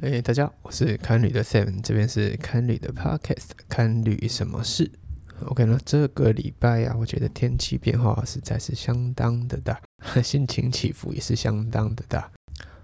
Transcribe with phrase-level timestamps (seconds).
[0.00, 4.88] 哎，大家好，我是看旅的 Seven，这边是看旅的 Podcast，看旅什么事
[5.44, 5.76] ？OK 那？
[5.84, 9.80] 这个礼拜啊，我觉得天气变化实在是相当的大，
[10.22, 12.30] 心情起伏也是相当的大。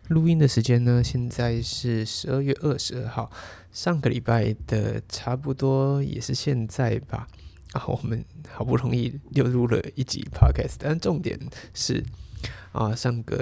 [0.08, 3.30] 录音的时间呢，现在是十二月二十二号，
[3.70, 7.28] 上个礼拜的差不多也是现在吧。
[7.74, 11.38] 啊，我们好不容易又录了一集 Podcast，但重点
[11.72, 12.02] 是。
[12.74, 13.36] 啊，上个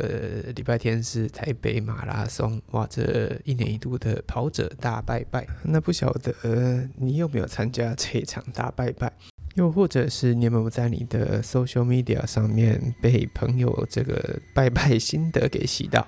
[0.55, 5.47] 礼拜天是台北马拉松，哇，这一年一度的跑者大拜拜。
[5.65, 9.11] 那不晓得你有没有参加这一场大拜拜？
[9.55, 16.07] 又或者是你有没有在你的 social media 上面被朋友这个拜拜心得给洗到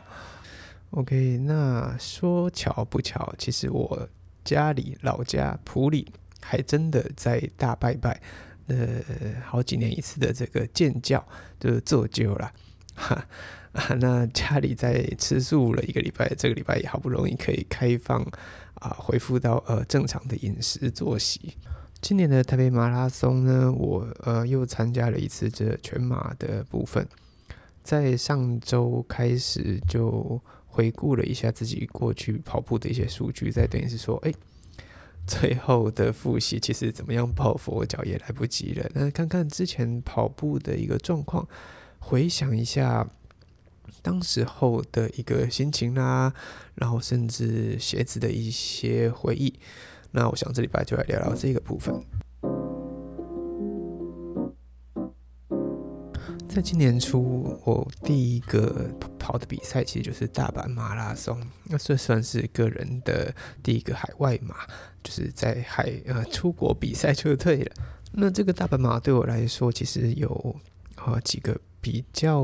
[0.91, 4.07] ？OK，那说巧不巧，其实我
[4.45, 8.21] 家里老家普里还真的在大拜拜，
[8.67, 8.77] 呃，
[9.47, 11.27] 好几年一次的这个建教
[11.59, 12.53] 就做旧了。
[12.95, 13.27] 哈
[13.73, 18.23] 啊，那家里在吃素了一个礼拜，这个礼拜也好不容易可以开放
[18.75, 21.57] 啊，恢复到呃正常的饮食作息。
[22.01, 27.05] 今年的台北马拉松呢，我呃又参加了一次这全马的部分，
[27.83, 34.33] 在上周开始就回顾了一下自己过去跑步的一些数据，再等于是说，哎，
[35.27, 38.89] 最后的复习其实怎么样跑佛脚也来不及了。
[38.95, 41.45] 那看看之前跑步的一个状况。
[42.07, 43.09] 回想一下
[44.03, 46.35] 当时候的一个心情啦，
[46.75, 49.59] 然后甚至鞋子的一些回忆，
[50.11, 51.99] 那我想这礼拜就来聊聊这个部分。
[56.47, 58.87] 在今年初，我第一个
[59.19, 64.57] 跑的比赛其实就是大阪马拉松，那这算是个人的第一个海外马，
[65.03, 67.73] 就是在海呃出国比赛就对了。
[68.13, 70.55] 那这个大阪马对我来说，其实有
[70.97, 71.59] 啊几个。
[71.85, 72.41] 比较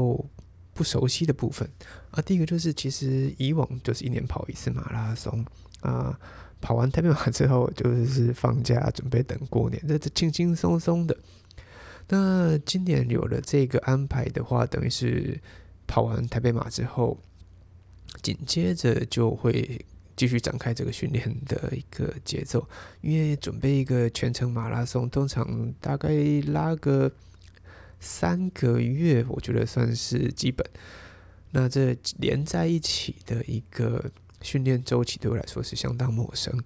[0.75, 1.67] 不熟悉的部分
[2.11, 5.43] 啊，第一个就是其实以往就是一年跑一次马拉松
[5.81, 6.21] 啊，
[6.61, 11.17] 跑完台北马之后就是放假准备等过年，这是轻轻松松的。
[12.09, 15.41] 那今年有了这个安排的话，等于是
[15.87, 17.19] 跑完台北马之后，
[18.21, 19.83] 紧接着就会
[20.17, 22.69] 继续展开这个训练的一个节奏，
[23.01, 26.11] 因为准备一个全程马拉松，通常大概
[26.49, 27.11] 拉个。
[28.01, 30.67] 三个月，我觉得算是基本。
[31.53, 36.59] 那这连在一起的一个训练周期，对我来说是相当陌生。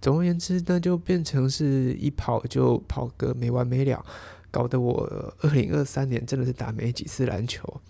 [0.00, 4.04] 总而言之，那就变成是一跑就跑个没完没了，
[4.50, 7.80] 搞得我二零二三年真的是打没几次篮球。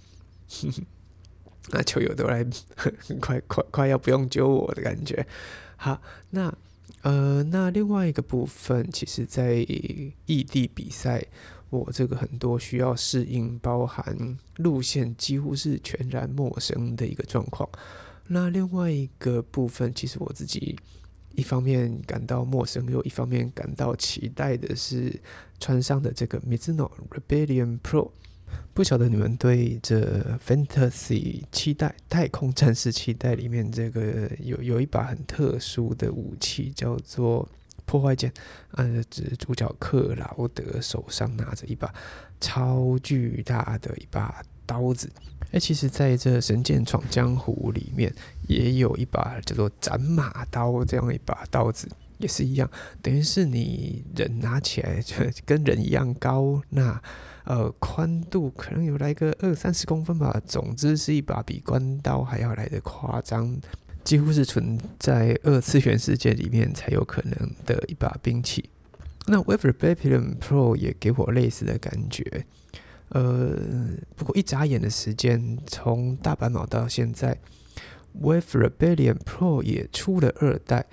[1.70, 2.44] 那球友都来，
[3.20, 5.26] 快快快要不用揪我的感觉。
[5.76, 6.00] 好，
[6.30, 6.52] 那
[7.02, 9.54] 呃，那另外一个部分，其实在
[10.26, 11.26] 异地比赛。
[11.68, 17.68] 我这个很多需要适应，包含路线几乎是全然陌生的一个状况。
[18.28, 20.78] 那另外一个部分，其实我自己
[21.34, 25.20] 一方面感到陌生，又一方面感到期待的是
[25.58, 28.10] 穿上的这个 Mizuno Rebellion Pro。
[28.72, 37.48] 不晓得你们对这 Fantasy 期待太空战士期待里面这个有有一把很特殊的武器，叫做。
[37.86, 38.30] 破坏剑，
[38.72, 41.92] 呃，指主角克劳德手上拿着一把
[42.40, 45.10] 超巨大的一把刀子。
[45.52, 48.12] 哎，其实在这《神剑闯江湖》里面
[48.48, 51.88] 也有一把叫做斩马刀这样一把刀子，
[52.18, 52.68] 也是一样，
[53.00, 55.14] 等于是你人拿起来就
[55.44, 57.00] 跟人一样高，那
[57.44, 60.42] 呃宽度可能有来个二三十公分吧。
[60.44, 63.56] 总之是一把比关刀还要来的夸张。
[64.06, 68.70] 几乎是存在二次元世界里面才有可能的一把兵器。
[69.26, 72.46] 那 Wave Rebellion Pro 也给我类似的感觉。
[73.08, 73.58] 呃，
[74.14, 77.36] 不过一眨眼的时间，从大阪马到现在
[78.22, 80.86] ，Wave Rebellion Pro 也出了二代，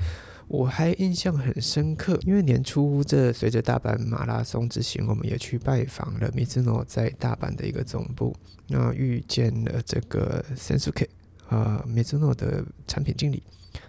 [0.48, 2.20] 我还印象很深刻。
[2.24, 8.36] 因为年初这随着大阪马拉松之行，我们也去拜访了 Mizuno 在大阪的一个总部，
[8.70, 11.06] 那遇见了这个 Sensuke。
[11.50, 13.44] 呃，Mizuno 的产品经理，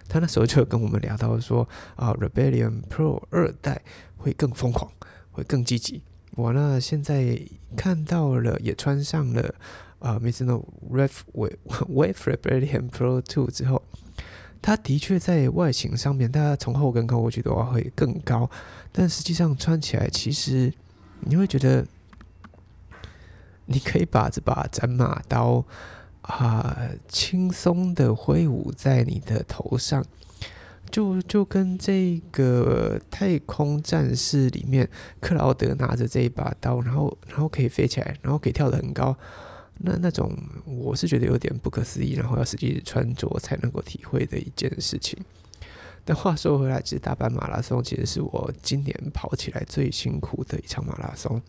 [0.07, 3.81] 他那时候就跟我们聊到说，啊，Rebellion Pro 二代
[4.17, 4.91] 会更疯狂，
[5.31, 6.03] 会更积极。
[6.35, 7.39] 我呢，现在
[7.75, 9.55] 看到了，也穿上了
[9.99, 13.81] 啊，Mizuno Rev Wave Rebellion Pro Two 之后，
[14.61, 18.49] 它的确在外形上面，它从后跟看过去的话会更高，
[18.91, 20.71] 但实际上穿起来，其实
[21.21, 21.87] 你会觉得，
[23.65, 25.65] 你可以把这把斩马刀。
[26.27, 30.03] 啊，轻松的挥舞在你的头上，
[30.89, 34.89] 就就跟这个太空战士里面
[35.19, 39.15] 克劳德拿着这一把刀，然后然后可以飞起来，然后可以跳得很高，
[39.79, 40.35] 那那种
[40.65, 45.17] 我是觉得有点不可思议，然后要实际穿着才能够体会的一件事情。
[46.03, 51.41] 但话说回来，其实大阪马拉松其实是我今年跑起来最辛苦的一场马拉松。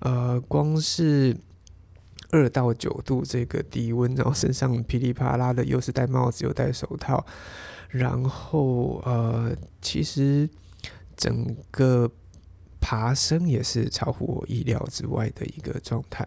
[0.00, 1.36] 呃，光是
[2.30, 7.24] 二到九度这个低温，然后身上噼里啪啦的，又是戴帽子又戴手套，
[7.88, 10.48] 然后呃，其实
[11.16, 12.10] 整个
[12.80, 16.26] 爬升也是超乎我意料之外的一个状态。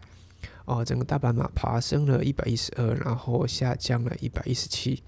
[0.65, 5.01] 哦，整个大阪马爬升了一百一十二，然后下降了一百一十七，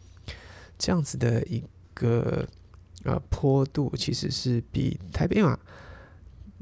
[0.78, 1.64] 这样子的一。
[1.96, 2.44] 个
[3.04, 5.56] 呃坡度其实是比台北马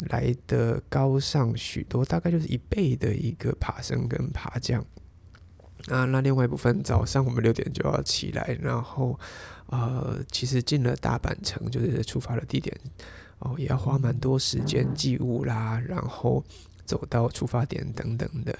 [0.09, 4.83] 来的高上许多，大概就是一倍的一个爬升跟爬降。
[5.87, 9.19] 啊，那另外一部分早上我们六点就要起来，然后
[9.65, 12.75] 呃，其实进了大阪城就是出发的地点
[13.39, 16.43] 哦，也要花蛮多时间寄物啦，然后
[16.85, 18.59] 走到出发点等等的，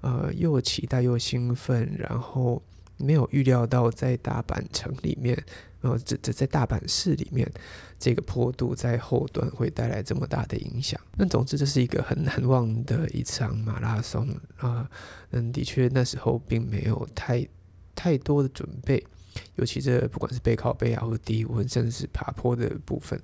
[0.00, 2.60] 呃，又期待又兴奋，然后
[2.96, 5.40] 没有预料到在大阪城里面。
[5.86, 7.48] 然后，这这在大阪市里面，
[7.96, 11.00] 这个坡度在后段会带来这么大的影响。
[11.16, 14.90] 那总之，这是一个很难忘的一场马拉松啊。
[15.30, 17.46] 嗯，的确，那时候并没有太
[17.94, 19.06] 太多的准备，
[19.54, 23.16] 尤其这不管是背靠背啊，或者低温，甚至是爬坡的部分，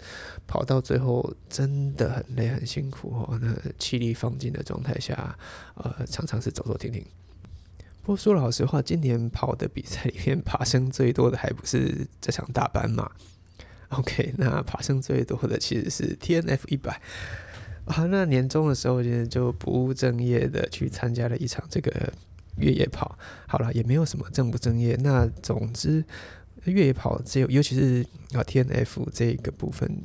[0.46, 3.36] 跑到最后真的很累很辛苦哦。
[3.42, 5.36] 那气力放尽的状态下，
[5.74, 7.04] 呃，常常是走走停停。
[8.02, 13.08] 不过说老实话，今年跑的比赛里面爬升最多的还不是这场大班马。
[13.90, 17.00] OK，那爬升最多的其实是 TNF 一百
[17.84, 18.06] 啊。
[18.06, 22.12] 那年终的时候，其实就不务正业的去参加了一场这个
[22.56, 23.16] 越野跑。
[23.46, 24.96] 好了，也没有什么正不正业。
[24.96, 26.04] 那总之，
[26.64, 30.02] 越野跑只有，尤其是啊 TNF 这个部分，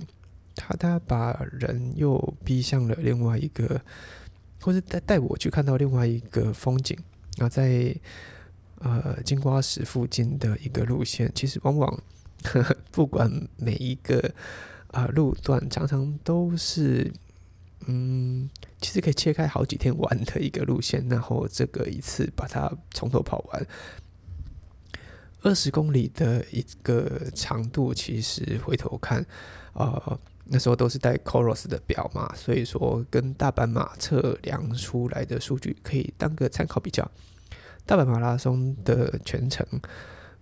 [0.56, 3.82] 他他把人又逼向了另外一个，
[4.62, 6.96] 或是带带我去看到另外一个风景。
[7.38, 7.96] 那在
[8.80, 12.04] 呃金瓜石附近的一个路线，其实往往
[12.92, 14.34] 不管每一个
[14.92, 17.12] 啊路段，常常都是
[17.88, 18.50] 嗯，
[18.82, 23.68] 其实可以切开好几天玩的一个路线，然后这个一次把它从头跑完，
[25.42, 29.26] 二十公里的一个长度，其实回头看，
[29.74, 30.20] 呃。
[30.50, 37.10] 那时候都是带 Coros 的表嘛，所以说跟大阪马测量出来的数据可以当个参考比较。
[37.86, 39.66] 大阪马拉松的全程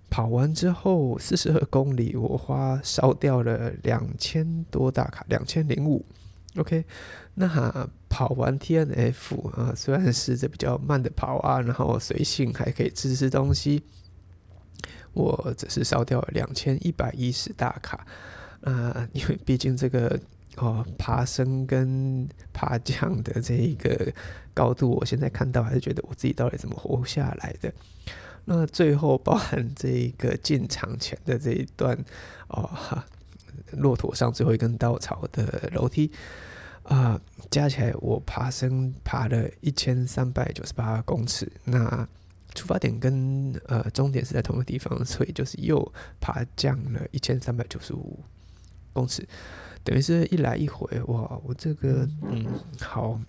[0.10, 6.06] 跑完之后，四十二公里，我花烧掉了两千多大卡，两千零五。
[6.58, 6.86] OK，
[7.34, 13.84] 那跑完 TNF 啊，虽然是这比较慢的跑啊，然后随性还可以吃吃东西，
[15.14, 18.08] 我只是烧掉了两千一百一十大卡。
[18.66, 20.20] 啊，因为毕竟这个
[20.58, 24.12] 哦，爬升跟爬降的这一个
[24.54, 27.72] 高度，我现在看到还是觉得我自己到底怎么活下来的。
[28.46, 31.98] 那最后包含这一个进场前的这一段
[32.48, 32.70] 哦，
[33.74, 36.12] 骆驼上最后一根稻草的楼梯
[36.84, 37.20] 啊，
[37.50, 41.52] 加起来我爬升爬了一千三百九十八公尺。
[41.66, 42.08] 那
[42.54, 45.92] 出发点跟呃终点是在同一个地方，所以就是又
[46.22, 48.20] 爬降了一千三百九十五。
[48.96, 49.28] 公尺，
[49.84, 51.40] 等于是一来一回，哇！
[51.44, 52.46] 我这个，嗯，
[52.80, 53.20] 好，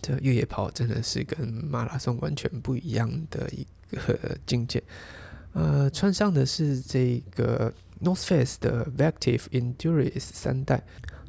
[0.00, 4.80] 这越野跑真的是跟马拉松完全不一样的一个境界。
[5.52, 10.84] 呃，穿上的是这个 North Face 的 Vective Endurance 三代。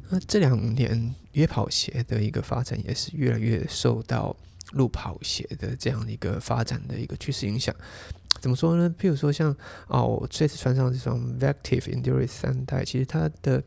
[0.08, 4.36] 那这两年越野跑鞋的一个发展，也是越来越受到
[4.72, 7.74] 路跑鞋的这样一个发展的一个趋势影响。
[8.40, 8.94] 怎么说呢？
[8.98, 9.54] 譬如说，像
[9.88, 13.62] 哦，我这次穿上这双 Vective Endurance 三代，其实它的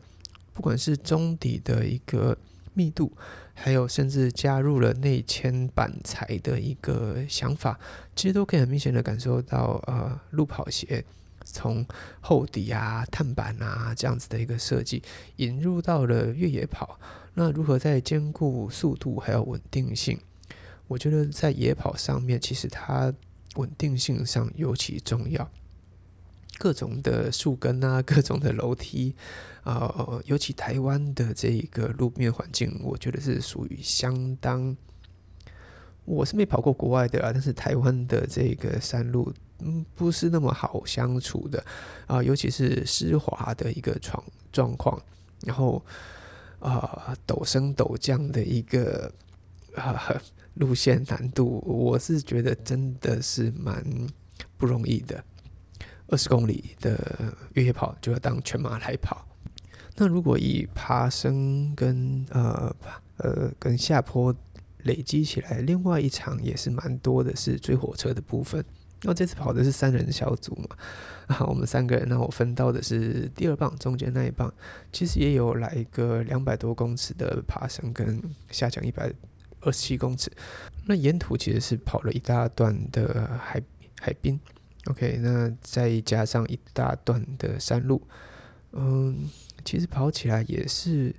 [0.52, 2.36] 不管是中底的一个
[2.72, 3.12] 密度，
[3.52, 7.78] 还有甚至加入了内嵌板材的一个想法，
[8.16, 11.04] 其实都可以很明显的感受到，呃，路跑鞋
[11.44, 11.86] 从
[12.20, 15.02] 厚底啊、碳板啊这样子的一个设计，
[15.36, 16.98] 引入到了越野跑。
[17.34, 20.18] 那如何在兼顾速度还有稳定性？
[20.88, 23.12] 我觉得在野跑上面，其实它。
[23.56, 25.48] 稳定性上尤其重要，
[26.58, 29.14] 各种的树根啊，各种的楼梯，
[29.62, 34.76] 呃，尤其台湾的这一个路面环境，我觉得是属于相当。
[36.04, 41.64] 我是没跑过国外的啊，但是台湾的这个山路，嗯，不是那么好相处的
[42.08, 45.00] 啊，尤其是湿滑的一个状状况，
[45.42, 45.80] 然后
[46.58, 49.12] 啊，陡升陡降的一个
[49.76, 50.20] 啊。
[50.54, 53.84] 路线难度，我是觉得真的是蛮
[54.56, 55.24] 不容易的。
[56.06, 59.26] 二十公里的越野跑就要当全马来跑。
[59.96, 62.72] 那如果以爬升跟呃
[63.16, 64.32] 呃跟下坡
[64.84, 68.64] 累积起来，另外一场也是蛮多的，是追火车的部分。
[69.02, 70.76] 那这次跑的是三人小组嘛，
[71.26, 74.54] 啊，我们三个人，那我分到的是第二棒，中间那一棒，
[74.92, 79.12] 其实也有来一个两百多公尺的爬升跟下降一百
[79.64, 80.30] 二十七公尺。
[80.86, 83.60] 那沿途其实是跑了一大段的海
[84.00, 84.38] 海滨
[84.86, 88.02] ，OK，那再加上一大段的山路，
[88.72, 89.28] 嗯，
[89.64, 91.14] 其实跑起来也是。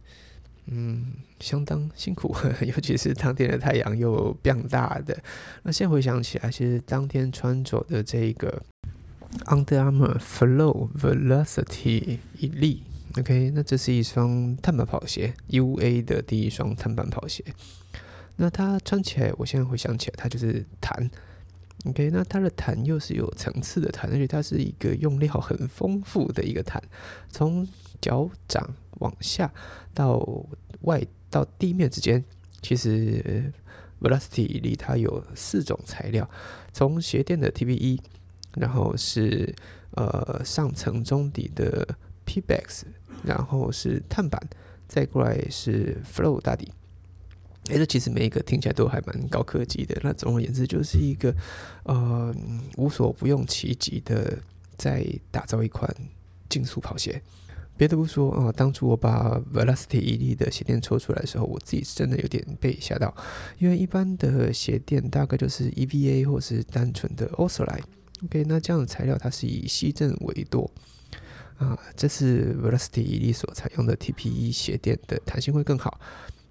[0.67, 2.35] 嗯，相当辛苦，
[2.65, 5.15] 尤其是当天的太阳又变大的。
[5.61, 8.63] 那现在回想起来，其实当天穿着的这个
[9.45, 17.43] Under Armour Flow Velocity Elite，OK，那这是一双碳板跑鞋，UA 的第一双碳板跑鞋。
[18.37, 21.09] 那它穿起来，我现在回想起来，它就是弹
[21.85, 26.81] ，OK，那它的弹又是有层次的弹，而且它是一个用料很丰富的一个弹，
[27.29, 27.67] 从
[28.01, 28.75] 脚掌。
[28.99, 29.53] 往下
[29.93, 30.25] 到
[30.83, 32.23] 外到地面之间，
[32.61, 33.51] 其实
[33.99, 36.29] Velocity 里它有四种材料，
[36.71, 37.99] 从鞋垫的 TPE，
[38.53, 39.53] 然后是
[39.95, 41.85] 呃上层中底的
[42.23, 42.87] p b a x
[43.25, 44.41] 然后是碳板，
[44.87, 46.71] 再过来是 Flow 大底。
[47.69, 49.99] 哎，这其实每一个听起来都还蛮高科技的。
[50.03, 51.33] 那总而言之，就是一个
[51.83, 52.33] 呃
[52.77, 54.37] 无所不用其极的
[54.77, 55.93] 在打造一款
[56.47, 57.21] 竞速跑鞋。
[57.77, 63.13] 别的不说啊，当初我把 Velocity 一的鞋垫抽出来的时候，我自己是真的有点被吓到，
[63.57, 67.83] 因为一般的鞋垫大概就是 EVA 或是单纯的 o s o l i
[68.23, 70.71] OK，那这样的材料它是以吸震为多
[71.57, 75.99] 啊，这次 Velocity 一所采用的 TPE 鞋垫的弹性会更好。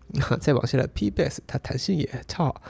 [0.08, 2.62] 那 再往下的 P-Base 它弹性也超好，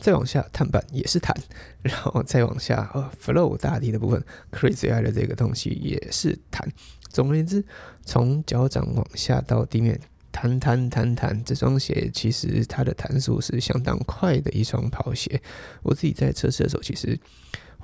[0.00, 1.36] 再往下碳板也是弹，
[1.82, 6.66] 然后再往下呃 Flow 大地的部分，Crazy Eye 的这个东西也是弹。
[7.08, 7.64] 总而言之，
[8.04, 10.00] 从脚掌往下到地面，
[10.32, 15.40] 弹弹弹弹，这双鞋其实它的弹速是相当快的一双跑鞋。
[15.82, 17.18] 我自己在测试的时候，其实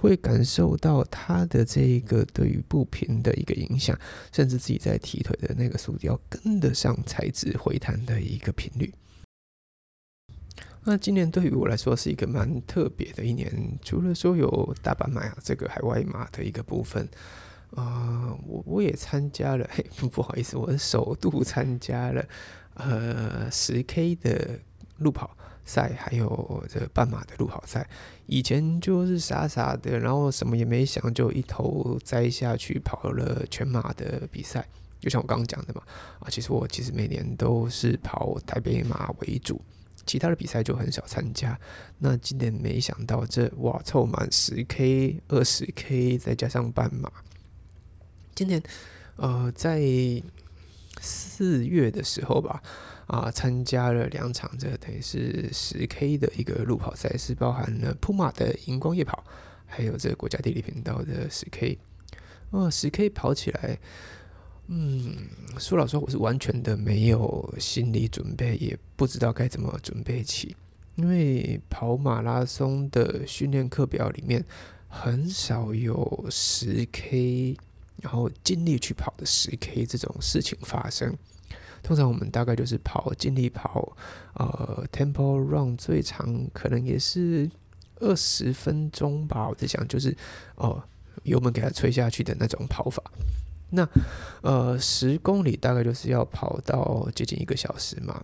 [0.01, 3.99] 会感受到它的这一个对于步频的一个影响，
[4.33, 8.93] 甚至自己在踢腿的那个速度要跟得上材质回弹的一个频率。
[10.85, 17.07] 那今年对于我来说是一个蛮特别的一年，除了说有大阪马这个海外马的一个部分。
[17.77, 22.25] 啊，我我也参加了，嘿， 不好意思，我是首度参加了
[22.75, 24.59] 呃十 K 的
[24.97, 25.37] 路跑
[25.71, 27.89] 赛，还有这半马的路跑赛。
[28.27, 34.67] 以前就是傻傻的，然后什么也没想，就一头栽下去跑了全马的比赛。
[34.99, 35.83] 就像我刚刚讲的嘛，
[36.19, 39.63] 啊，其实我其实每年都是跑台北马为主，
[40.05, 41.59] 其他的比赛就很少参加。
[41.99, 47.11] 那今年没想到这哇，凑满十 K、二十 K，再加上半马。
[48.35, 48.63] 今年，
[49.17, 49.81] 呃，在
[51.01, 52.63] 四月的时候吧，
[53.11, 59.25] 啊，参加了两场，这等于是十 K 的一个路跑赛事，包含了普马的荧光夜跑，
[59.67, 61.77] 还有这个国家地理频道的十 K。
[62.51, 63.79] 哦，十 K 跑起来，
[64.69, 65.17] 嗯，
[65.59, 70.55] 说老实话，我是完全的没有心理准备，也不知道该怎么准备起，
[70.95, 74.45] 因为跑马拉松的训练课表里面
[74.89, 77.57] 很少有十 K。
[78.03, 81.15] 然后尽力去跑的十 K 这种事情发生，
[81.83, 83.97] 通常我们大概就是跑尽力跑，
[84.35, 87.51] 呃，Tempo Run 最长可能也是
[87.97, 89.49] 二十分钟吧。
[89.49, 90.17] 我在想，就是
[90.57, 90.83] 哦，
[91.25, 93.03] 油门给它吹下去的那种跑法。
[93.71, 93.89] 那
[94.43, 98.23] 呃，十公里大概就是要跑到接近一个小时嘛。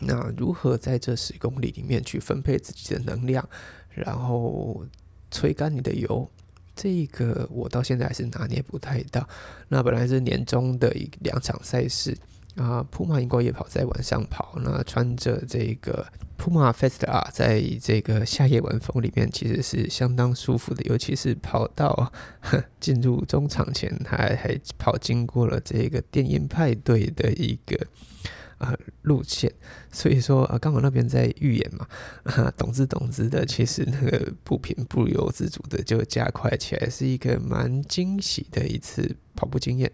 [0.00, 3.46] 那如何在这十公里里面去分配自己的能量，
[3.90, 4.84] 然后
[5.30, 6.28] 吹干你的油？
[6.74, 9.28] 这个我到现在还是拿捏不太到。
[9.68, 12.16] 那本来是年终的一两场赛事
[12.56, 20.82] 啊，普马荧光夜跑在晚上跑，那穿着这个普马 Fest 啊，在这个夏夜晚风里面，其实是相当舒服的。
[20.84, 22.12] 尤其是跑到
[22.80, 27.86] 进入中场前，还还跑经过了这个电音派对的一个。
[28.60, 29.50] 啊，路线，
[29.90, 31.88] 所以说啊，刚好那边在预演嘛，
[32.24, 39.90] 啊， 懂之懂之的，其实那个步频不由自主的就加快起来，是一个蛮惊喜的一次跑步经验。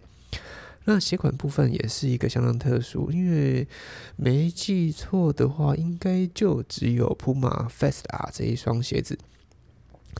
[0.89, 3.67] 那鞋款部分也是一个相当特殊，因为
[4.15, 9.19] 没记错的话，应该就只有 Puma Fast R 这一双鞋子，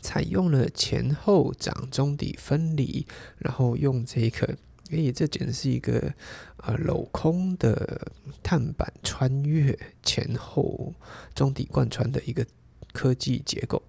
[0.02, 3.08] 采用了前后掌中底分离，
[3.38, 4.58] 然后用这个。
[4.90, 6.14] 以这简直是一个
[6.58, 8.10] 呃镂空的
[8.44, 10.94] 碳板穿越前后
[11.34, 12.46] 中底贯穿的一个
[12.94, 13.82] 科技结构。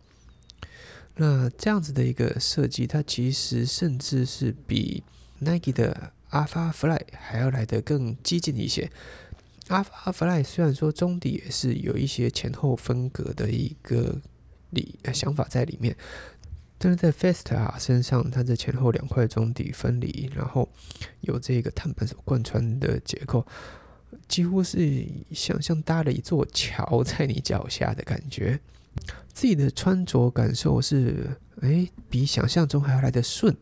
[1.16, 5.02] 那这样子的一个设计，它其实甚至是比
[5.38, 8.90] Nike 的 Alpha Fly 还要来得更激进一些。
[9.68, 14.20] Alpha Fly 虽然说中底也是有一些前后分隔的一个
[14.70, 15.96] 理想法在里面，
[16.78, 20.68] 但是在 Festa 身上，它的前后两块中底分离，然后
[21.20, 23.46] 有这个碳板所贯穿的结构，
[24.26, 28.60] 几乎是像像搭了一座桥在你脚下的感觉。
[29.32, 31.30] 自己的穿着感受是，
[31.60, 33.56] 哎，比想象中还要来的顺。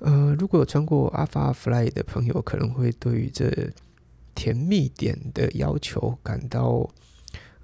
[0.00, 3.70] 呃，如果有穿过 Alpha Fly 的朋友，可能会对于这
[4.34, 6.88] 甜蜜点的要求感到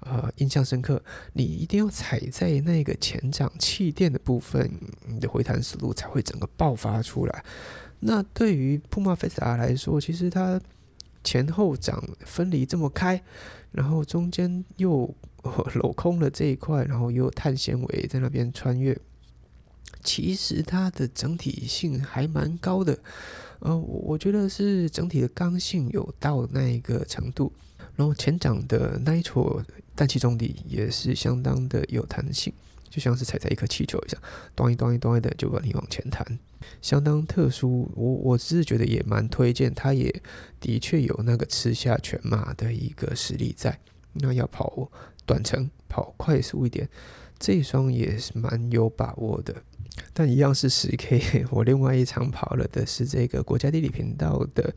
[0.01, 1.01] 呃印象深刻。
[1.33, 4.71] 你一定要踩在那个前掌气垫的部分，
[5.07, 7.43] 你的回弹速度才会整个爆发出来。
[7.99, 10.61] 那对于 Puma f e s t a 来说，其实它
[11.23, 13.19] 前后掌分离这么开，
[13.71, 18.95] 然后中间又 镂空了这一块，然后又有碳纤维在那边穿越。
[20.03, 22.97] 其实它的整体性还蛮高的，
[23.59, 27.51] 呃，我我觉得是整体的刚性有到那一个程度，
[27.95, 29.63] 然后前掌的 Nitro
[29.95, 32.53] 氮气中底也是相当的有弹性，
[32.89, 34.21] 就像是踩在一颗气球一样，
[34.55, 36.39] 咚一咚一咚一的就把你往前弹，
[36.81, 37.91] 相当特殊。
[37.95, 40.21] 我我是觉得也蛮推荐，它也
[40.59, 43.79] 的确有那个吃下全马的一个实力在。
[44.13, 44.89] 那要跑
[45.25, 46.87] 短程，跑快速一点，
[47.37, 49.63] 这一双也是蛮有把握的。
[50.13, 54.73] 但一样是十 K， 我另外一场跑了的是这个国家地理频道的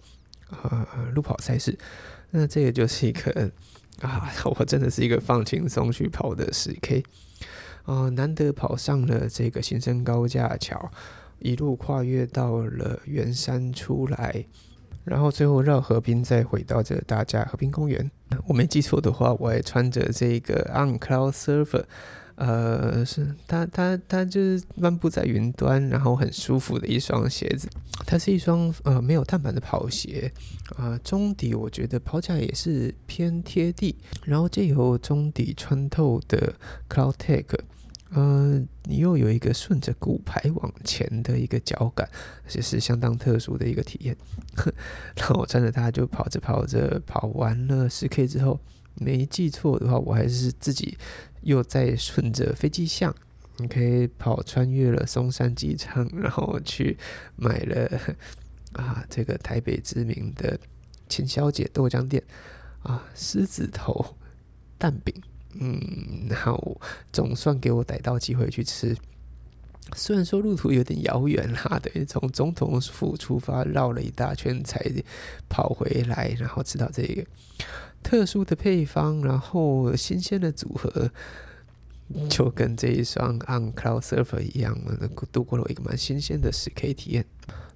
[0.50, 1.78] 呃路跑赛事，
[2.30, 3.50] 那这个就是一个
[4.02, 7.02] 啊，我真的是一个放轻松去跑的十 K，
[7.84, 10.90] 啊，难得跑上了这个新生高架桥，
[11.38, 14.44] 一路跨越到了圆山出来，
[15.04, 18.10] 然后最后绕河滨再回到这大家和平公园。
[18.46, 21.84] 我没记错的话，我还穿着这个 On Cloud Surfer。
[22.40, 27.68] 呃，是它，它，它就是漫步在云端，然后很舒服的一双鞋子。
[28.06, 30.32] 它是一双呃没有碳板的跑鞋，
[30.74, 33.94] 啊，中底我觉得跑起来也是偏贴地，
[34.24, 36.54] 然后借由中底穿透的
[36.88, 37.44] Cloud Tech，
[38.14, 42.08] 呃，你又有一个顺着骨牌往前的一个脚感，
[42.48, 44.16] 这是相当特殊的一个体验。
[45.14, 48.58] 然后我穿着它就跑着跑着，跑完了十 K 之后，
[48.94, 50.96] 没记错的话，我还是自己。
[51.42, 53.14] 又在顺着飞机巷，
[53.56, 56.96] 你可以跑穿越了松山机场，然后去
[57.36, 58.00] 买了
[58.74, 60.58] 啊这个台北知名的
[61.08, 62.22] 秦小姐豆浆店
[62.82, 64.16] 啊狮子头
[64.78, 65.14] 蛋饼，
[65.54, 66.80] 嗯，然后
[67.12, 68.96] 总算给我逮到机会去吃。
[69.96, 74.80] 虽然说路途有点遥远啦，等于从总统府出发绕了一大圈才
[75.48, 77.24] 跑回来，然后吃到这个。
[78.02, 81.10] 特殊的配方，然后新鲜的组合，
[82.28, 84.76] 就跟这一双 On Cloud Surfer 一样，
[85.30, 87.24] 度过了一个蛮新鲜的十 K 体验。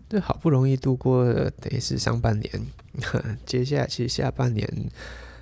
[0.08, 2.66] 这好不容易度过，等于是上半年。
[3.46, 4.68] 接下来其实下半年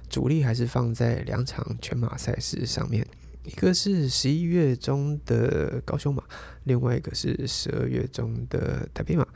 [0.08, 3.06] 主力还是放在两场全马赛事上面，
[3.44, 6.22] 一个是十一月中的高雄马，
[6.64, 9.26] 另外一个是十二月中的台北马。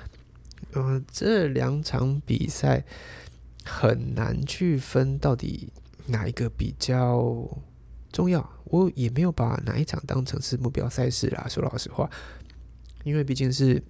[0.75, 2.85] 嗯，这两场比赛。
[3.69, 5.73] 很难去分到底
[6.07, 7.45] 哪一个比较
[8.13, 11.47] 重要，我也没有把哪一场当成是目标赛事啦。
[11.51, 12.09] 说老实话，
[13.03, 13.83] 因为毕竟是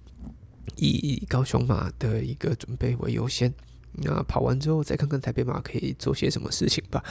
[0.77, 3.53] 以高雄马的一个准备为优先。
[3.91, 7.03] 那跑完之后再看看台北马可以做些什么事情吧。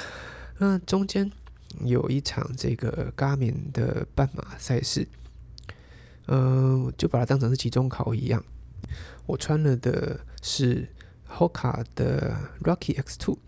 [0.58, 1.30] 那中间
[1.84, 5.06] 有一场这个 Garmin 的半马赛事，
[6.26, 8.44] 嗯，就把它当成是期中考一样。
[9.24, 10.88] 我穿了的是。
[11.28, 13.38] Hoka 的 Rocky X Two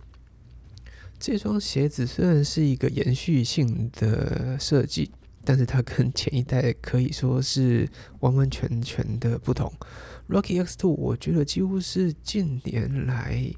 [1.18, 5.10] 这双鞋子虽然是一个延续性的设计，
[5.44, 7.88] 但是它跟前一代可以说是
[8.20, 9.72] 完完全全的不同。
[10.28, 13.50] Rocky X Two 我觉得几乎是近年来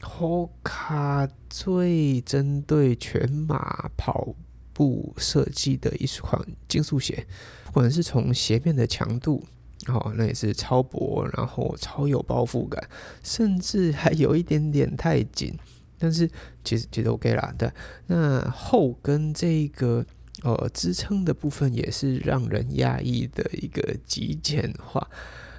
[0.00, 4.34] Hoka 最针对全马跑
[4.72, 7.26] 步设计的一款竞速鞋，
[7.66, 9.44] 不管是从鞋面的强度。
[9.88, 12.82] 哦，那也是超薄，然后超有包覆感，
[13.22, 15.54] 甚至还有一点点太紧，
[15.98, 16.26] 但是
[16.64, 17.54] 其实其实 OK 啦。
[17.58, 17.70] 对，
[18.06, 20.02] 那后跟这个
[20.42, 25.06] 呃支撑的部分也是让人压抑的一个极简化。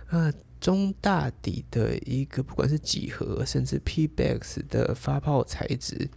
[0.09, 6.09] 那中大底的一个不管是几何甚至 PBX 的发泡材质，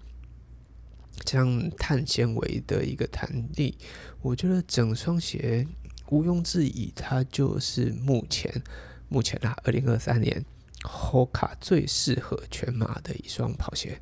[1.24, 3.76] 这样碳纤维的一个弹力，
[4.22, 5.66] 我觉得整双鞋。
[6.10, 8.62] 毋庸置疑，它就是目前
[9.08, 10.44] 目前啊，二零二三年
[10.82, 14.00] Hoka 最适合全马的一双跑鞋。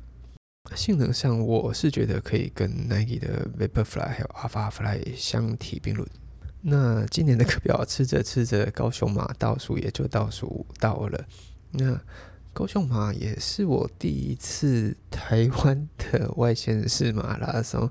[0.75, 6.07] 性能上，我是觉得可以跟 Nike 的 Vaporfly 还有 Alphafly 相提并论。
[6.61, 11.25] 那今年的课表吃着吃着，高雄马倒数也就倒数到了。
[11.71, 11.97] 那
[12.51, 17.89] 高雄马也是我第一次台湾的外县市马拉松。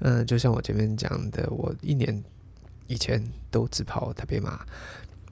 [0.00, 2.24] 嗯，就像我前面讲的，我一年
[2.86, 4.64] 以前都只跑台北马。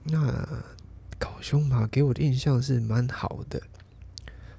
[0.04, 0.46] 那
[1.18, 3.60] 高雄马给我的印象是蛮好的，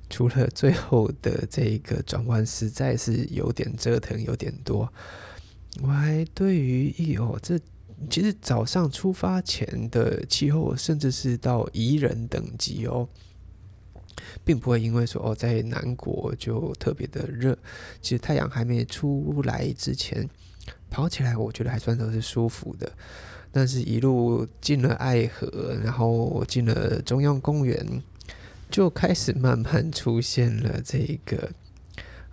[0.09, 4.91] 除了最后的这一个转弯实在是有点折腾，有点多。
[5.81, 7.59] 我还对于一哦，这
[8.09, 13.07] 其实早上出发前的气候，甚至是到宜人等级哦。
[14.43, 17.57] 并不会因为说哦，在南国就特别的热，
[18.01, 20.27] 其实太阳还没出来之前，
[20.89, 22.91] 跑起来我觉得还算都是舒服的。
[23.51, 28.03] 但是，一路进了爱河，然后进了中央公园，
[28.69, 31.49] 就开始慢慢出现了这个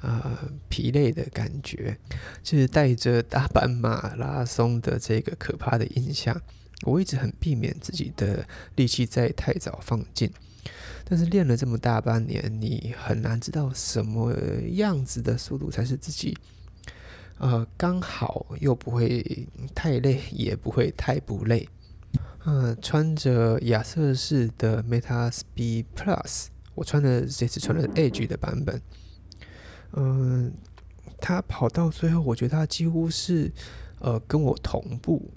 [0.00, 1.96] 啊疲累的感觉，
[2.42, 6.42] 就是带着大阪马拉松的这个可怕的印象。
[6.82, 10.28] 我一直很避免自己的力气在太早放尽。
[11.04, 14.34] 但是练了这么大半年，你很难知道什么
[14.72, 16.36] 样子的速度才是自己，
[17.38, 21.68] 呃，刚好又不会太累，也不会太不累。
[22.45, 28.81] 嗯，穿着亚瑟士的 Meta Speed Plus，我穿的这次穿的 Edge 的版本。
[29.92, 30.53] 嗯，
[31.21, 33.53] 他跑到最后，我觉得他几乎是
[33.99, 35.31] 呃跟我同步。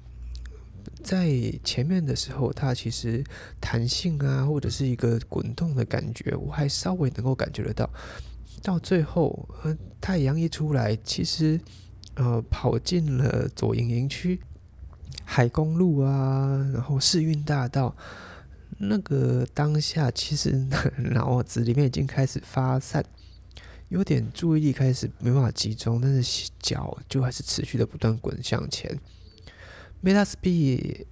[1.04, 1.30] 在
[1.64, 3.24] 前面的时候，它其实
[3.62, 7.88] 弹性啊，或者是一个滚动的感觉，我还稍微能够感觉得到。
[8.64, 11.60] 到最后，呃，太阳一出来，其实
[12.15, 14.39] 呃，跑进了左营营区、
[15.23, 17.95] 海公路啊，然后市运大道，
[18.78, 20.65] 那个当下，其实
[21.12, 23.04] 脑子里面已经开始发散，
[23.89, 28.97] 有点注意力开始没办法集中，但是脚就还是持续的不断滚向前。
[30.01, 31.06] Meta Speed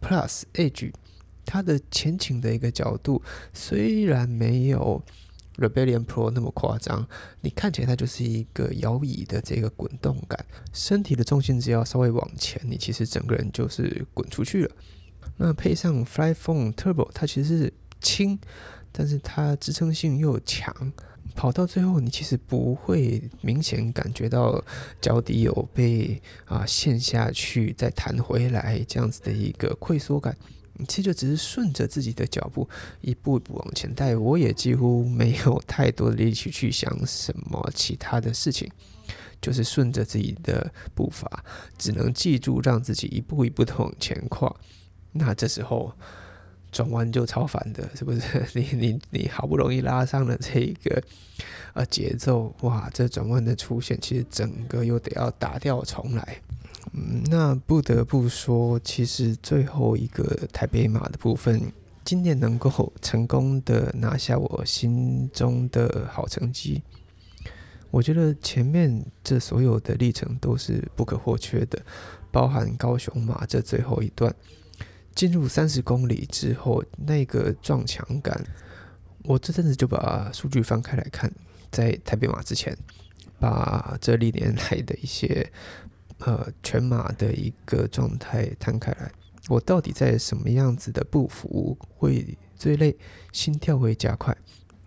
[0.00, 0.92] Plus Edge，
[1.44, 3.22] 它的前倾的一个角度
[3.52, 5.02] 虽然没有
[5.58, 7.06] Rebellion Pro 那么夸张，
[7.40, 14.70] 你看起来它就是一个摇椅的这个滚动感，身体的重心只要稍微往前，你其实整个人就是滚出去了。
[15.36, 18.38] 那配上 Fly Phone Turbo，它其实是轻，
[18.92, 20.92] 但是它支撑性又强。
[21.34, 24.60] 跑到最后，你其实不会明显感觉到
[25.00, 30.36] 脚底有被啊陷下去，再弹回来这样子的一个溃缩感。
[30.86, 32.68] 其实就只是顺着自己的脚步
[33.00, 34.14] 一步一步往前带。
[34.16, 38.70] 我也几乎 没有太多的力气去想什么其他的事情，
[39.40, 41.44] 就是顺着自己的步伐，
[41.76, 44.54] 只能记住让自己一步一步的往前跨。
[45.12, 45.92] 那这时候。
[46.70, 48.20] 转弯就超烦的，是不是？
[48.52, 51.02] 你你你好不容易拉上了这一个
[51.72, 56.42] 呃节奏，哇，这转弯的出现，其实整个又得要打掉重来。
[56.92, 61.72] 嗯，那不得不说，其实最后一个台北马的部分，
[62.04, 66.82] 今年能够成功的拿下我心中的好成绩，
[67.90, 71.80] 我觉得前面这所有的历程都是不可或缺的，
[72.30, 74.34] 包含高雄马这最后一段。
[75.14, 78.40] 进入三十公里之后，那个撞墙感，
[79.24, 81.28] 我这阵子就把数据翻开来看，
[81.72, 82.76] 在台北马之前，
[83.40, 85.50] 把这历年来的一些
[86.18, 89.10] 呃全马的一个状态摊开来，
[89.48, 92.96] 我到底在什么样子的步幅会最累，
[93.32, 94.36] 心跳会加快？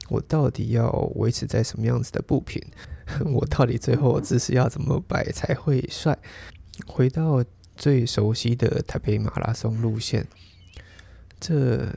[0.09, 2.61] 我到底要维持在什么样子的步频？
[3.25, 6.17] 我到底最后姿势要怎么摆才会帅？
[6.87, 7.43] 回到。
[7.77, 10.27] 最熟悉的台北马拉松路线，
[11.39, 11.87] 这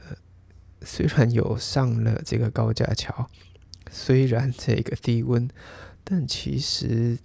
[0.81, 3.29] 虽然有上了这个高架桥，
[3.91, 5.47] 虽然这个低温，
[6.03, 7.19] 但其实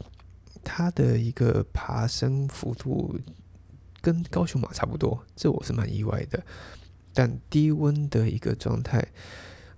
[0.63, 3.19] 它的一个爬升幅度
[4.01, 6.43] 跟高雄马差不多，这我是蛮意外的。
[7.13, 9.07] 但低温的一个状态，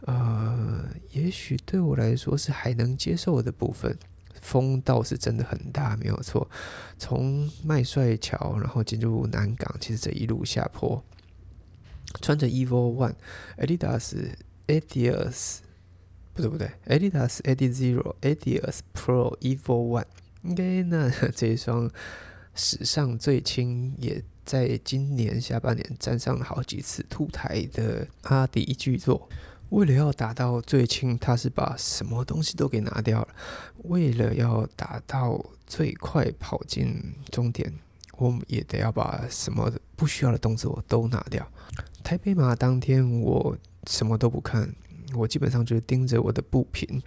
[0.02, 3.98] 呃，也许对我来说是还能接受的部分。
[4.40, 6.50] 风倒是真的很大，没有错。
[6.98, 11.02] 从麦帅桥，然后进入南港，其实这一路下坡，
[12.20, 13.14] 穿着 Evo One、
[13.56, 14.34] Adidas、
[14.66, 15.58] Adidas，
[16.34, 20.06] 不对不对，Adidas Adi Zero、Adidas Pro Evo One，
[20.42, 21.90] 应该那这一双
[22.54, 29.28] 史上最轻，也在今年下半年站上了好几次凸台的阿迪巨作。
[29.70, 33.28] 为了要达到最轻，他是把什么东西都给拿掉了。
[33.84, 37.72] 为了要达到最快跑进终点，
[38.18, 41.50] 我们也得要把什么不需要的动作都拿掉。
[42.04, 44.70] 台北马当天，我什么都不看，
[45.14, 47.02] 我基本上就是盯着我的步频，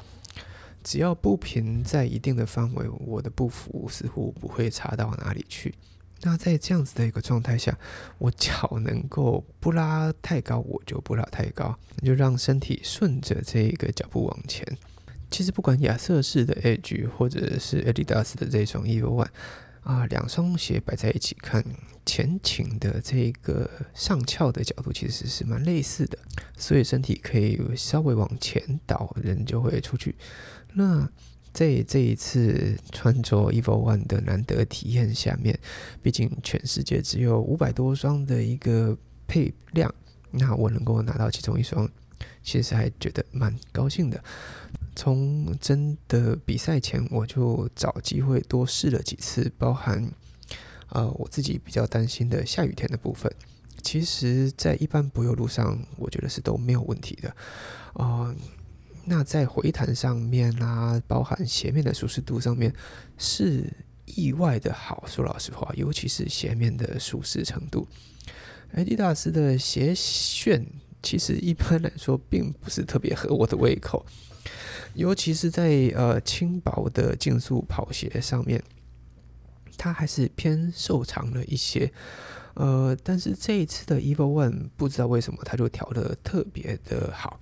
[0.85, 5.73] 只要步频在一定的范围，我的步幅似乎不会差到哪里去。
[6.21, 7.75] 那在这样子的一个状态下，
[8.19, 14.63] 我脚能够不拉太高，我就不拉太高，就让身体顺着这一个脚步往前。
[15.31, 19.27] 其实不管亚瑟士的 Edge 或者是 Adidas 的这双 Evo One
[19.81, 21.65] 啊，两双鞋摆在一起看，
[22.05, 26.17] 前倾的这个上翘的角度其实是蛮类似的，
[26.57, 30.15] 所以身体可以稍微往前倒，人就会出去。
[30.75, 31.09] 那
[31.53, 35.57] 在这一次穿着 Evo One 的难得体验下面，
[36.03, 39.93] 毕竟全世界只有五百多双的一个配量，
[40.31, 41.89] 那我能够拿到其中一双，
[42.43, 44.21] 其实还觉得蛮高兴的。
[44.97, 50.11] 从真的比赛前，我就找机会多试了几次，包含
[50.89, 53.31] 呃我自己比较担心的下雨天的部分。
[53.81, 57.35] 其实，在一般柏油路上，我觉得是都没有问题的。
[57.93, 58.33] 啊，
[59.05, 62.73] 那在回弹上面啊，包含鞋面的舒适度上面，
[63.17, 63.71] 是
[64.05, 65.03] 意外的好。
[65.07, 67.87] 说老实话，尤其是鞋面的舒适程度。
[68.73, 70.65] 艾迪达斯的鞋楦，
[71.01, 74.05] 其实一般来说并不是特别合我的胃口。
[74.95, 78.63] 尤其是在呃轻薄的竞速跑鞋上面，
[79.77, 81.91] 它还是偏瘦长了一些。
[82.55, 87.39] 呃，但是这一次的 Evo One 不知道为什么它就调的特别的好，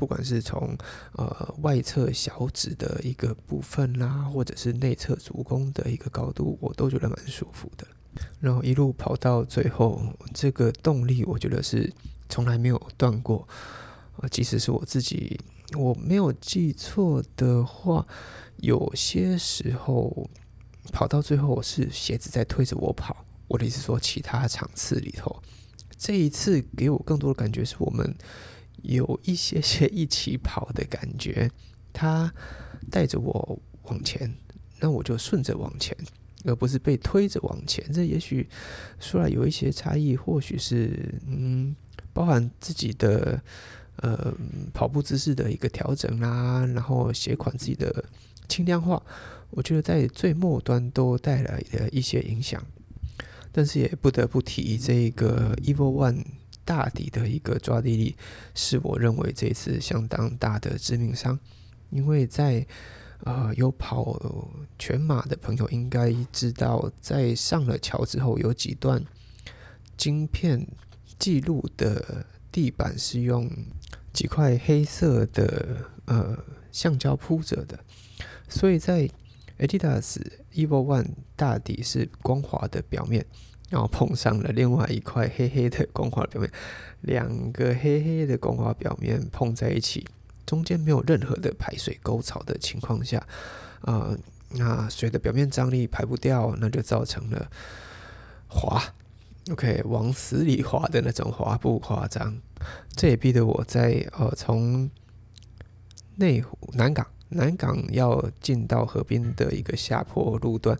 [0.00, 0.74] 不管是从
[1.12, 7.86] 呃外侧小指的一个部分啦，或者是内侧足弓的一个高度，我都觉得蛮舒服的。
[8.40, 11.92] 然后一路跑到最后，这个动力我觉得是
[12.30, 13.46] 从来没有断过。
[14.16, 15.38] 呃，即使是我自己。
[15.76, 18.04] 我没有记错的话，
[18.56, 20.28] 有些时候
[20.90, 23.24] 跑到最后是鞋子在推着我跑。
[23.46, 25.40] 我的意思说，其他场次里头，
[25.96, 28.16] 这一次给我更多的感觉是我们
[28.82, 31.50] 有一些些一起跑的感觉。
[31.92, 32.32] 他
[32.90, 34.32] 带着我往前，
[34.78, 35.96] 那我就顺着往前，
[36.44, 37.84] 而不是被推着往前。
[37.92, 38.48] 这也许
[38.98, 41.74] 说来有一些差异，或许是嗯，
[42.12, 43.42] 包含自己的。
[44.02, 44.32] 呃，
[44.72, 48.02] 跑步姿势的一个调整啦，然后鞋款自己的
[48.48, 49.02] 轻量化，
[49.50, 52.64] 我觉得在最末端都带来了一些影响。
[53.52, 56.24] 但是也不得不提这个 Evo One
[56.70, 58.16] 大底的一个抓地力，
[58.54, 61.36] 是我认为这次相当大的致命伤。
[61.90, 62.64] 因为在
[63.24, 64.16] 呃有跑
[64.78, 69.04] 全马的朋友应该知道，在上了桥之后，有几段
[69.96, 70.64] 晶片
[71.18, 73.50] 记录的地板是用。
[74.12, 76.36] 几块黑色的呃
[76.72, 77.78] 橡胶铺着的，
[78.48, 79.08] 所以在
[79.60, 80.20] Adidas
[80.52, 83.24] Evo One 大底是光滑的表面，
[83.70, 86.50] 然后碰上了另外一块黑黑的光滑表面，
[87.00, 90.06] 两个黑黑的光滑表面碰在一起，
[90.44, 93.26] 中间没有任何的排水沟槽的情况下，
[93.82, 94.14] 啊，
[94.50, 97.48] 那水的表面张力排不掉，那就造成了
[98.48, 98.82] 滑。
[99.50, 102.36] OK，往死里滑的那种滑不夸张，
[102.94, 104.90] 这也逼得我在呃从
[106.16, 110.78] 内湖南港南港要进到河滨的一个下坡路段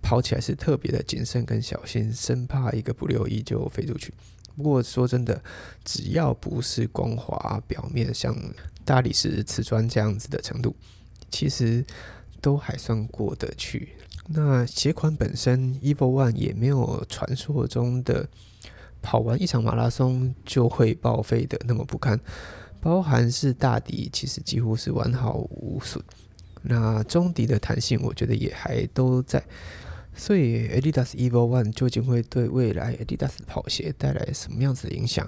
[0.00, 4.12] 跑起来是特别的谨慎跟小心，生怕一个不留意就飞出去。
[4.56, 5.40] 不过说真的，
[5.84, 8.34] 只要不是光滑表面，像
[8.84, 10.74] 大理石瓷砖这样子的程度，
[11.30, 11.84] 其实
[12.40, 13.90] 都还算过得去。
[14.26, 18.28] 那鞋款本身，Evo One 也没有传说中的
[19.00, 22.18] 跑完一场马拉松就会报废的那么不堪，
[22.80, 26.02] 包含是大底其实几乎是完好无损。
[26.62, 29.40] 那中底的弹性，我觉得也还都在。
[30.18, 35.26] 所以 Adidas Evo One 究竟会对未来 Adidas 跑鞋带来什么样子的影响？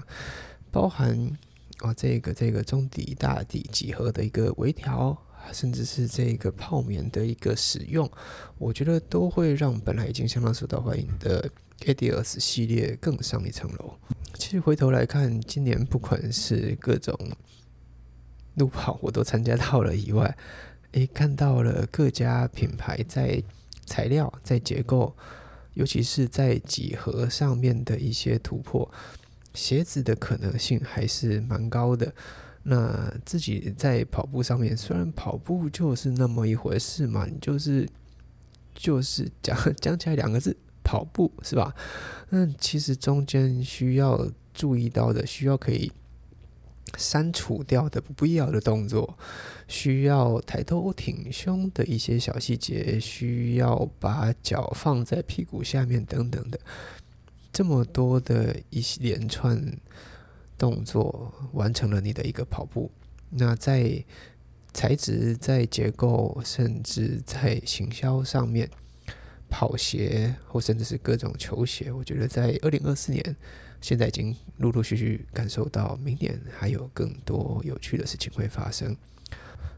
[0.69, 1.35] 包含
[1.79, 5.17] 啊这个这个中底大底几何的一个微调。
[5.51, 8.07] 甚至是这个泡棉的一个使用，
[8.59, 11.49] 我觉得都会让本来已经相当受到欢迎的
[11.79, 13.95] Adidas 系列更上一层楼。
[14.35, 17.17] 其实回头来看，今年不管是各种
[18.53, 20.37] 路跑我都参加到了以外，
[20.91, 23.41] 诶，看到了各家品牌在
[23.85, 25.15] 材料、在结构，
[25.73, 28.89] 尤其是在几何上面的一些突破，
[29.53, 32.13] 鞋子的可能性还是蛮高的。
[32.63, 37.89] 那自己在跑步上面，虽然跑步就是那么一回事嘛，你就是
[38.75, 41.73] 就是讲 讲起来两个字，跑步是吧？
[42.29, 45.91] 那其实中间需要注意到的，需要可以
[46.97, 49.17] 删除掉的不必要的动作，
[49.71, 56.59] 需要抬头挺胸的一些小细节，需要把脚放在屁股下面等等的，
[57.51, 59.59] 这么多的一连串。
[60.57, 62.91] 动作完成了你的一个跑步，
[63.31, 64.05] 那在
[64.71, 68.69] 材质、在结构，甚至在行销上面，
[69.49, 73.35] 跑鞋或甚至是各种球鞋，我觉得在二零二四年，
[73.81, 78.95] 现在已经陆陆续续感受到，明年还有更多有趣的事情会发生。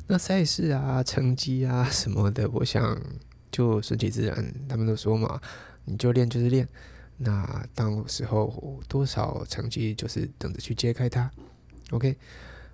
[0.07, 3.01] 那赛事啊、成绩啊什么的，我想
[3.51, 4.53] 就顺其自然。
[4.67, 5.41] 他们都说嘛，
[5.85, 6.67] 你就练就是练。
[7.17, 11.31] 那到时候多少成绩，就是等着去揭开它。
[11.91, 12.17] OK，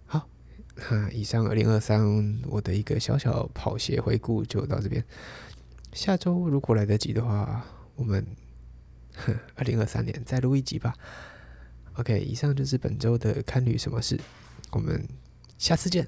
[0.08, 0.28] 好，
[0.76, 5.04] 那以上二零二三我的一个小小跑鞋回顾就到这边。
[5.94, 7.64] 下周如果来得及的话，
[7.96, 8.26] 我们
[9.56, 10.94] 二零二三年再录一集吧。
[11.94, 14.20] OK，以上就是本周的看旅什么事，
[14.72, 15.08] 我们
[15.58, 16.08] 下次见。